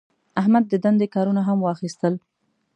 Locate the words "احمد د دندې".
0.41-1.07